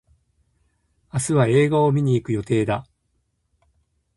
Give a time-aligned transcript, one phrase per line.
[1.13, 2.87] 明日は映画を観に行く予定だ。